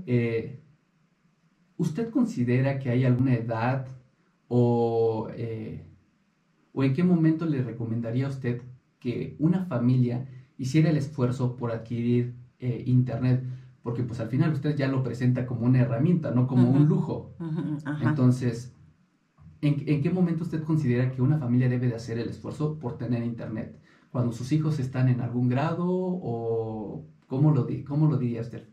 [0.06, 0.62] eh,
[1.78, 3.86] ¿Usted considera que hay alguna edad
[4.48, 5.84] o, eh,
[6.72, 8.62] o en qué momento le recomendaría a usted
[8.98, 10.26] que una familia
[10.56, 13.44] hiciera el esfuerzo por adquirir eh, Internet?
[13.82, 17.36] Porque pues al final usted ya lo presenta como una herramienta, no como un lujo.
[17.84, 18.08] Ajá.
[18.08, 18.74] Entonces,
[19.60, 22.96] ¿en, en qué momento usted considera que una familia debe de hacer el esfuerzo por
[22.96, 23.78] tener Internet?
[24.12, 28.68] ¿Cuando sus hijos están en algún grado o cómo lo, cómo lo diría usted?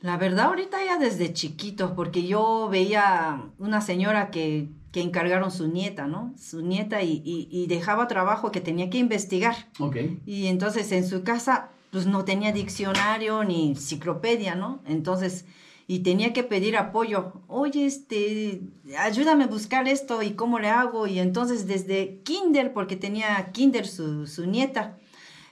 [0.00, 5.66] La verdad, ahorita ya desde chiquitos, porque yo veía una señora que, que encargaron su
[5.66, 6.34] nieta, ¿no?
[6.36, 9.54] Su nieta y, y- y dejaba trabajo que tenía que investigar.
[9.80, 14.82] Ok, Y entonces en su casa, pues no tenía diccionario ni enciclopedia, ¿no?
[14.84, 15.46] Entonces,
[15.86, 17.42] y tenía que pedir apoyo.
[17.46, 18.62] Oye, este,
[18.98, 21.06] ayúdame a buscar esto y cómo le hago.
[21.06, 24.98] Y entonces desde kinder, porque tenía kinder su, su nieta.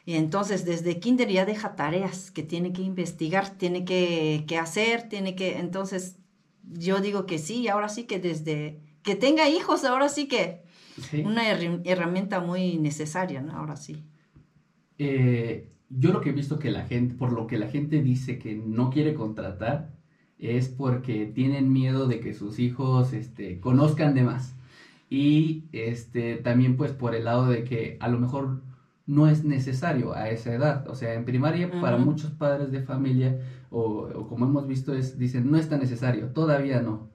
[0.05, 5.09] Y entonces desde kinder ya deja tareas que tiene que investigar, tiene que, que hacer,
[5.09, 5.59] tiene que...
[5.59, 6.16] Entonces
[6.64, 10.62] yo digo que sí, ahora sí que desde que tenga hijos, ahora sí que
[11.11, 11.21] sí.
[11.21, 13.53] una herramienta muy necesaria, ¿no?
[13.53, 14.05] Ahora sí.
[14.99, 18.38] Eh, yo lo que he visto que la gente, por lo que la gente dice
[18.38, 19.90] que no quiere contratar,
[20.42, 24.55] es porque tienen miedo de que sus hijos este, conozcan de más.
[25.09, 28.62] Y este, también pues por el lado de que a lo mejor
[29.07, 30.88] no es necesario a esa edad.
[30.88, 35.18] O sea, en primaria para muchos padres de familia, o, o como hemos visto, es,
[35.18, 37.11] dicen, no es tan necesario, todavía no.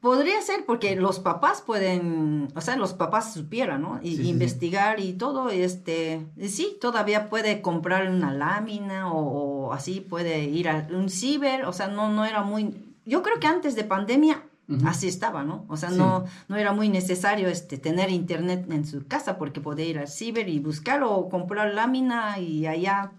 [0.00, 4.00] Podría ser porque los papás pueden, o sea, los papás supieran, ¿no?
[4.02, 10.70] Y investigar y todo, este, sí, todavía puede comprar una lámina o, así puede ir
[10.70, 14.42] a un ciber, o sea, no, no era muy, yo creo que antes de pandemia
[14.86, 15.66] así estaba, ¿no?
[15.68, 19.84] O sea, no, no era muy necesario este, tener internet en su casa porque podía
[19.84, 23.12] ir al ciber y buscar o comprar lámina y allá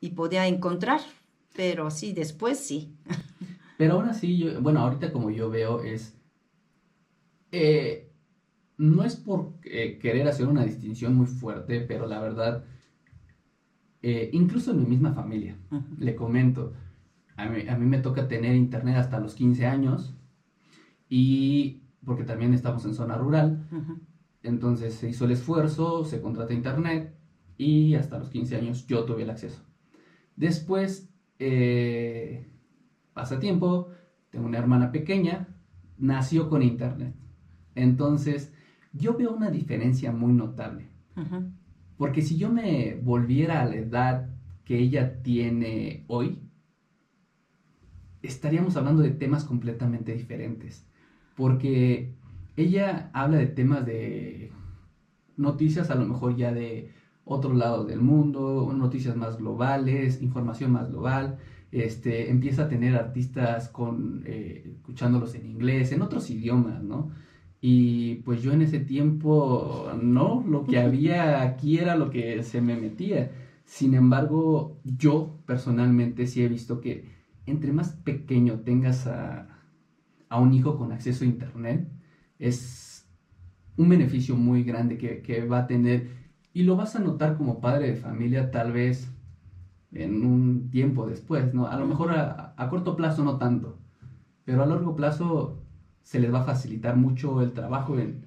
[0.00, 1.00] y podía encontrar,
[1.54, 2.92] pero sí, después sí.
[3.80, 6.14] Pero aún así, yo, bueno, ahorita como yo veo es,
[7.50, 8.12] eh,
[8.76, 12.62] no es por eh, querer hacer una distinción muy fuerte, pero la verdad,
[14.02, 15.56] eh, incluso en mi misma familia,
[15.96, 16.74] le comento,
[17.36, 20.14] a mí, a mí, me toca tener internet hasta los 15 años
[21.08, 23.66] y porque también estamos en zona rural,
[24.42, 27.14] entonces se hizo el esfuerzo, se contrata internet
[27.56, 29.62] y hasta los 15 años yo tuve el acceso.
[30.36, 32.46] Después, eh,
[33.12, 33.88] pasa tiempo,
[34.30, 35.48] tengo una hermana pequeña,
[35.98, 37.14] nació con internet.
[37.74, 38.52] Entonces,
[38.92, 40.88] yo veo una diferencia muy notable.
[41.96, 44.30] Porque si yo me volviera a la edad
[44.64, 46.40] que ella tiene hoy,
[48.22, 50.88] estaríamos hablando de temas completamente diferentes.
[51.36, 52.16] Porque
[52.56, 54.50] ella habla de temas de
[55.36, 56.90] noticias a lo mejor ya de
[57.24, 61.38] otro lado del mundo, noticias más globales, información más global
[61.72, 67.10] este, empieza a tener artistas con, eh, escuchándolos en inglés, en otros idiomas, ¿no?
[67.60, 72.60] Y pues yo en ese tiempo, no, lo que había aquí era lo que se
[72.60, 73.32] me metía.
[73.64, 77.04] Sin embargo, yo personalmente sí he visto que
[77.46, 79.46] entre más pequeño tengas a,
[80.30, 81.88] un hijo con acceso a Internet,
[82.38, 83.08] es
[83.76, 86.08] un beneficio muy grande que, que va a tener.
[86.52, 89.10] Y lo vas a notar como padre de familia tal vez
[89.92, 91.66] en un tiempo después, ¿no?
[91.66, 93.78] A lo mejor a, corto plazo no tanto,
[94.44, 95.58] pero a largo plazo
[96.02, 98.26] se les va a facilitar mucho el trabajo en,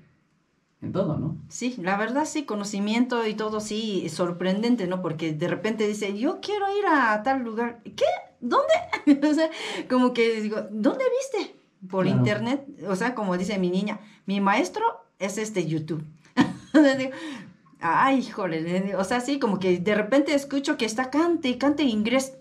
[0.82, 1.38] en todo, ¿no?
[1.48, 5.02] Sí, la verdad sí, conocimiento y todo sí, sorprendente, ¿no?
[5.02, 7.82] Porque de repente dice, yo quiero ir a tal lugar.
[7.84, 8.06] ¿Qué?
[8.42, 8.74] ¿Dónde?
[9.28, 9.50] o sea,
[9.90, 11.56] como que digo, ¿dónde viste?
[11.90, 12.66] Por internet.
[12.88, 14.84] O sea, como dice mi niña, mi maestro
[15.20, 16.04] es este YouTube.
[17.84, 21.84] ay, híjole, o sea, sí, como que de repente escucho que está cante y cante
[21.84, 22.38] inglés.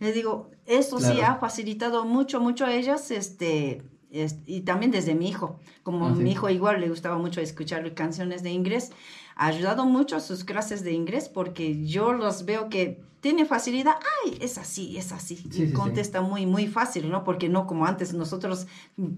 [0.00, 5.28] Le digo, eso sí ha facilitado mucho, mucho a ellas, este, y también desde mi
[5.28, 5.58] hijo.
[5.82, 8.92] Como ah, mi hijo igual le gustaba mucho escuchar canciones de inglés,
[9.36, 13.94] ha ayudado mucho a sus clases de inglés porque yo los veo que tiene facilidad,
[14.24, 17.24] ay, es así, es así, y contesta muy, muy fácil, ¿no?
[17.24, 18.66] Porque no como antes nosotros,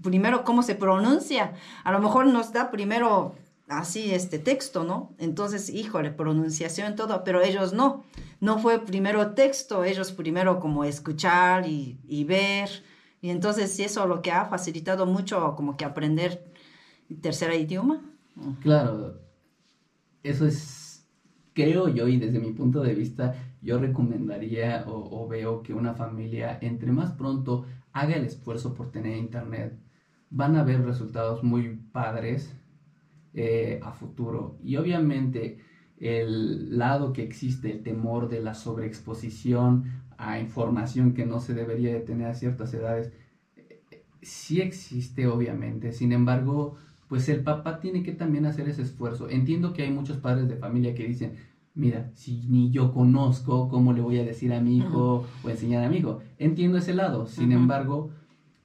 [0.01, 1.53] primero, ¿cómo se pronuncia?
[1.83, 3.35] A lo mejor nos da primero
[3.69, 5.13] así este texto, ¿no?
[5.17, 8.03] Entonces, híjole, pronunciación, todo, pero ellos no.
[8.41, 12.69] No fue primero texto, ellos primero como escuchar y, ver.
[13.21, 16.43] Y entonces, eso lo que ha facilitado mucho como que aprender
[17.21, 18.01] tercer idioma.
[18.61, 19.19] Claro,
[20.23, 21.05] eso es,
[21.53, 25.93] creo yo, y desde mi punto de vista, yo recomendaría o, o veo que una
[25.93, 29.77] familia, entre más pronto haga el esfuerzo por tener internet,
[30.29, 32.55] van a ver resultados muy padres
[33.33, 34.57] eh, a futuro.
[34.63, 35.59] Y obviamente
[35.99, 39.83] el lado que existe, el temor de la sobreexposición
[40.17, 43.11] a información que no se debería de tener a ciertas edades,
[44.21, 45.91] sí existe obviamente.
[45.91, 46.75] Sin embargo,
[47.07, 49.29] pues el papá tiene que también hacer ese esfuerzo.
[49.29, 51.35] Entiendo que hay muchos padres de familia que dicen,
[51.75, 55.83] mira, si ni yo conozco, ¿cómo le voy a decir a mi hijo o enseñar
[55.83, 56.19] a mi hijo?
[56.37, 57.25] Entiendo ese lado.
[57.25, 58.11] Sin embargo,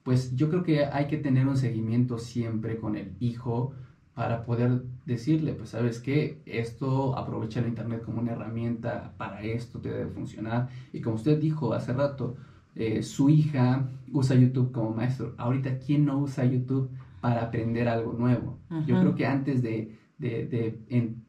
[0.03, 3.73] pues yo creo que hay que tener un seguimiento siempre con el hijo
[4.15, 9.81] para poder decirle, pues sabes que esto aprovecha el Internet como una herramienta para esto,
[9.81, 10.69] te debe funcionar.
[10.93, 12.37] Y como usted dijo hace rato,
[12.77, 15.35] eh, su hija usa YouTube como maestro.
[15.37, 18.59] Ahorita, ¿quién no usa YouTube para aprender algo nuevo?
[18.87, 19.99] Yo creo que antes de,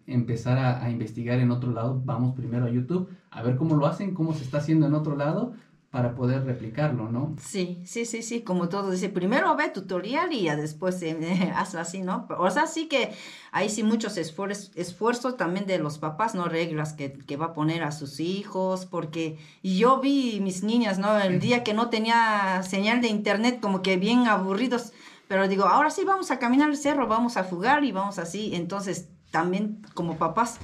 [0.06, 3.88] empezar a, a, investigar en otro lado, vamos primero a YouTube a ver cómo lo
[3.88, 5.54] hacen, cómo se está haciendo en otro lado
[5.96, 7.38] para poder replicarlo, ¿no?
[7.42, 11.80] Sí, sí, sí, sí, como todo dice, primero ve tutorial y ya después eh, hazlo
[11.80, 12.28] así, ¿no?
[12.38, 13.14] O sea, sí que
[13.54, 16.50] hay sí muchos esfuerzos, esfuerzos también de los papás, ¿no?
[16.50, 21.18] Reglas que, que, va a poner a sus hijos, porque yo vi mis niñas, ¿no?
[21.18, 24.92] El día que no tenía señal de internet, como que bien aburridos,
[25.30, 28.54] pero digo, ahora sí vamos a caminar el cerro, vamos a jugar y vamos así,
[28.54, 30.58] entonces también como papás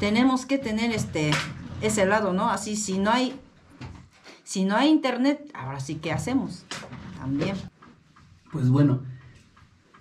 [0.00, 1.30] tenemos que tener este
[1.82, 2.48] ese lado, ¿no?
[2.48, 3.38] Así, si no hay
[4.44, 6.64] si no hay internet, ahora sí, ¿qué hacemos?
[7.16, 7.56] También.
[8.50, 9.02] Pues bueno,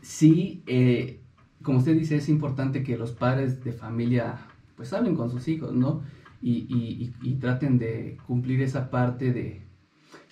[0.02, 1.20] sí, eh,
[1.64, 4.40] como usted dice, es importante que los padres de familia
[4.76, 6.02] pues hablen con sus hijos, ¿no?
[6.42, 9.62] Y, y, traten de cumplir esa parte de,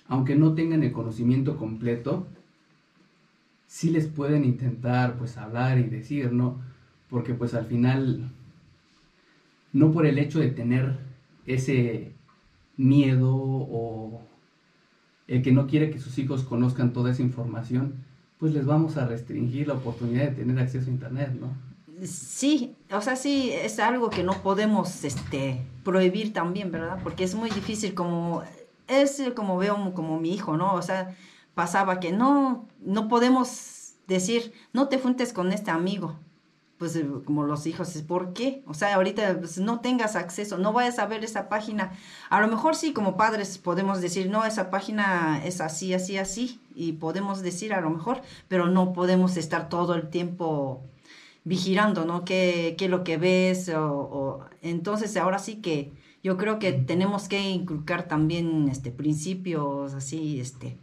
[0.08, 2.26] aunque no tengan el conocimiento completo,
[3.68, 6.60] sí les pueden intentar pues hablar y decir, ¿no?
[7.08, 8.28] Porque pues al final,
[9.72, 10.98] no por el hecho de tener
[11.46, 12.12] ese
[12.80, 14.22] miedo o
[15.28, 17.94] el que no quiere que sus hijos conozcan toda esa información,
[18.38, 21.48] pues les vamos a restringir la oportunidad de tener acceso a Internet, ¿no?
[22.04, 26.98] Sí, o sea, sí, es algo que no podemos este, prohibir también, ¿verdad?
[27.02, 28.42] Porque es muy difícil como,
[28.88, 30.74] es como veo como mi hijo, ¿no?
[30.74, 31.14] O sea,
[31.54, 36.16] pasaba que no, no podemos decir, no te juntes con este amigo.
[36.80, 38.62] Pues eh, como los hijos, ¿por qué?
[38.66, 41.92] O sea, ahorita pues, no tengas acceso, no vayas a ver esa página.
[42.30, 46.58] A lo mejor sí, como padres podemos decir, no, esa página es así, así, así,
[46.74, 50.80] y podemos decir a lo mejor, pero no podemos estar todo el tiempo
[51.44, 52.24] vigilando, ¿no?
[52.24, 53.68] ¿Qué, qué es lo que ves?
[53.76, 60.40] O, entonces, ahora sí que yo creo que tenemos que inculcar también este, principios así,
[60.40, 60.78] este,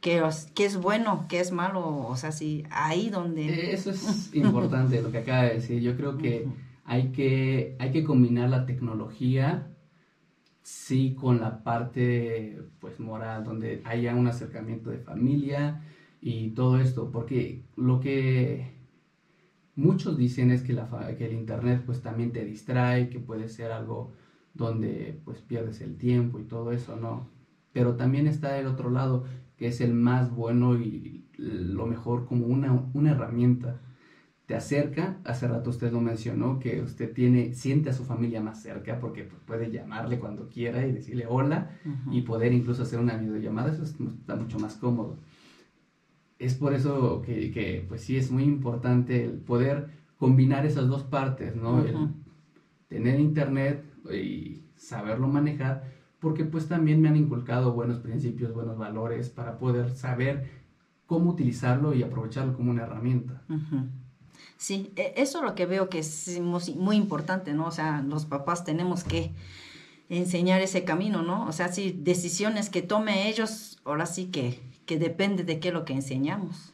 [0.00, 0.22] qué,
[0.64, 3.48] es bueno, qué es malo, o sea, sí, ahí donde...
[3.48, 5.80] Eh, eso es importante lo que acaba de decir.
[5.80, 6.46] Yo creo que
[6.84, 9.68] hay que, hay que combinar la tecnología,
[10.62, 15.82] sí, con la parte, pues, moral, donde haya un acercamiento de familia
[16.20, 18.80] y todo esto, porque lo que
[19.76, 23.72] muchos dicen es que, la, que el internet pues también te distrae, que puede ser
[23.72, 24.12] algo
[24.54, 27.28] donde pues pierdes el tiempo y todo eso, ¿no?
[27.72, 29.24] Pero también está el otro lado,
[29.60, 33.80] que es el más bueno y lo mejor como una, una herramienta.
[34.46, 38.60] Te acerca, hace rato usted lo mencionó, que usted tiene, siente a su familia más
[38.60, 41.70] cerca porque pues, puede llamarle cuando quiera y decirle hola
[42.10, 45.18] y poder incluso hacer una videollamada, eso está mucho más cómodo
[46.40, 51.54] es por eso que, pues sí es muy importante el poder combinar esas dos partes,
[51.54, 51.84] ¿no?
[51.84, 51.94] El
[52.88, 55.84] tener internet y saberlo manejar,
[56.20, 60.48] porque pues también me han inculcado buenos principios, buenos valores para poder saber
[61.06, 63.42] cómo utilizarlo y aprovecharlo como una herramienta.
[64.56, 67.66] Sí, e, eso es lo que veo que es muy importante, ¿no?
[67.66, 69.32] O sea, los papás tenemos que
[70.08, 71.46] enseñar ese camino, ¿no?
[71.46, 74.60] O sea, si decisiones que tome ellos, ahora sí que
[74.90, 76.72] que depende de qué es lo que enseñamos.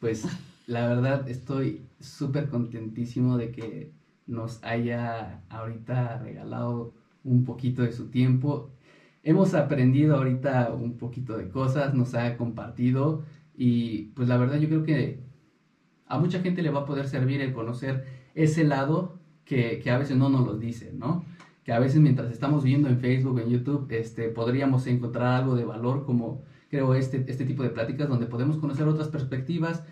[0.00, 0.26] Pues
[0.66, 3.92] la verdad estoy súper contentísimo de que
[4.26, 6.94] nos haya ahorita regalado
[7.26, 8.70] un poquito de su tiempo.
[9.22, 13.24] Hemos aprendido ahorita un poquito de cosas, nos ha compartido
[13.56, 15.20] y pues la verdad yo creo que
[16.06, 18.04] a mucha gente le va a poder servir el conocer
[18.34, 21.24] ese lado que, a veces no nos lo dicen, ¿no?
[21.64, 25.64] Que a veces mientras estamos viendo en Facebook, en YouTube, este, podríamos encontrar algo de
[25.64, 29.84] valor como creo, este, este tipo de pláticas donde podemos conocer otras perspectivas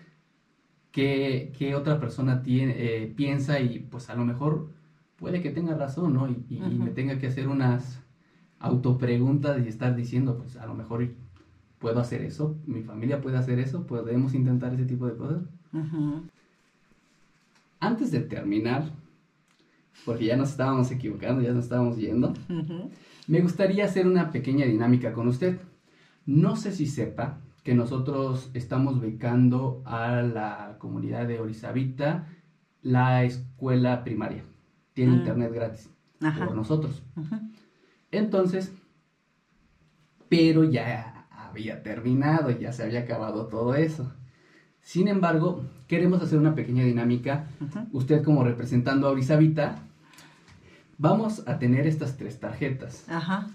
[0.93, 4.70] que, otra persona tiene, eh, piensa y pues a lo mejor
[5.25, 6.29] puede que tenga razón, ¿no?
[6.29, 7.99] Y, me tenga que hacer unas
[8.59, 11.09] autopreguntas y estar diciendo, pues a lo mejor
[11.79, 15.43] puedo hacer eso, mi familia puede hacer eso, podemos intentar ese tipo de cosas.
[17.81, 18.91] Antes de terminar,
[20.05, 22.35] porque ya nos estábamos equivocando, ya nos estábamos yendo,
[23.27, 25.59] me gustaría hacer una pequeña dinámica con usted.
[26.27, 32.29] No sé si sepa que nosotros estamos becando a la comunidad de Orizabita
[32.83, 34.43] la escuela primaria.
[34.95, 35.14] Tiene mm.
[35.16, 37.03] internet gratis por nosotros.
[38.11, 38.72] Entonces,
[40.28, 44.12] pero ya había terminado, ya se había acabado todo eso.
[44.80, 47.49] Sin embargo, queremos hacer una pequeña dinámica.
[47.92, 49.76] Usted como representando a Orizabita,
[50.99, 53.09] vamos a tener estas tres tarjetas.
[53.09, 53.49] Ajá.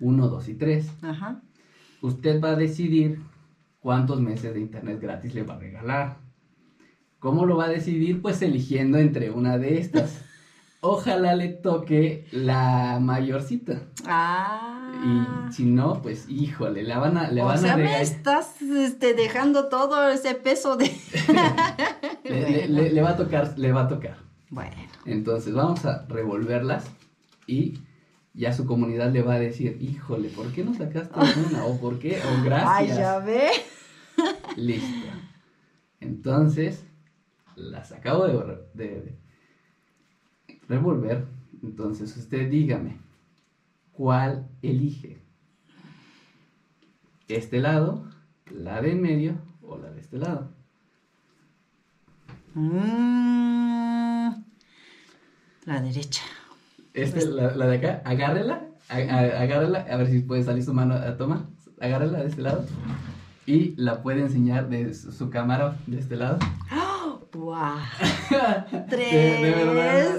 [0.00, 0.90] Uno, dos y tres.
[1.02, 1.42] Ajá
[2.02, 3.20] usted va a decidir
[3.80, 6.16] cuántos meses de internet gratis le va a regalar.
[7.18, 8.22] ¿Cómo lo va a decidir?
[8.22, 10.24] Pues eligiendo entre una de estas.
[10.80, 13.82] Ojalá le toque la mayorcita.
[14.06, 15.48] Ah.
[15.48, 19.68] Y si no, pues híjole, le van a, le van sea, me estás este, dejando
[19.68, 20.90] todo ese peso de.
[22.68, 24.18] le va a tocar, le va a tocar.
[24.50, 24.76] Bueno.
[25.04, 26.86] Entonces vamos a revolverlas
[27.46, 27.80] y
[28.34, 31.18] ya su comunidad le va a decir, híjole, ¿por qué no sacaste
[31.48, 31.64] una?
[31.64, 32.20] O ¿por qué?
[32.20, 32.68] O gracias.
[32.72, 33.50] Ay, ya ve.
[34.56, 35.08] Listo.
[36.00, 36.84] Entonces,
[37.56, 39.18] las acabo de, de,
[40.68, 41.26] revolver.
[41.62, 42.98] Entonces, usted dígame,
[43.92, 45.22] ¿cuál elige?
[47.26, 48.04] ¿Este lado,
[48.50, 50.50] la de en medio o la de este lado?
[52.54, 54.30] Mm,
[55.66, 56.22] la derecha.
[56.94, 61.16] Este, la, la, de acá, agárrela, agárrela, a ver si puede salir su mano, a
[61.16, 61.48] toma,
[61.80, 62.64] agárrela de este lado
[63.48, 66.38] y la puede enseñar de su, cámara de este lado.
[67.32, 67.76] ¡Wow!
[68.88, 69.10] Tres.
[69.40, 70.16] De, verdad.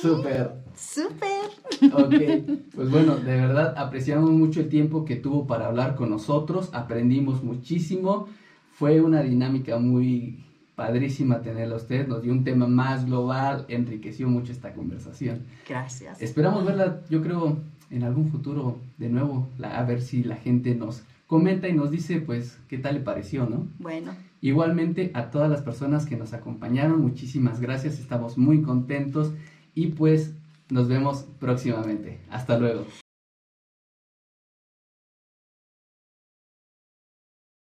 [0.00, 0.52] Súper.
[0.74, 1.92] Súper.
[1.92, 6.70] Ok, pues bueno, de verdad apreciamos mucho el tiempo que tuvo para hablar con nosotros,
[6.72, 8.28] aprendimos muchísimo.
[8.72, 10.42] Fue una dinámica muy
[10.74, 15.40] padrísima tenerla a usted, nos dio un tema más global, enriqueció mucho esta conversación.
[15.68, 16.22] Gracias.
[16.22, 17.58] Esperamos verla, yo creo,
[17.90, 22.20] en algún futuro de nuevo, a ver si la gente nos comenta y nos dice,
[22.20, 23.66] pues, qué tal le pareció, ¿no?
[23.78, 24.12] Bueno.
[24.40, 29.32] Igualmente a todas las personas que nos acompañaron, muchísimas gracias, estamos muy contentos
[29.74, 30.34] y pues
[30.70, 32.20] nos vemos próximamente.
[32.30, 32.86] Hasta luego.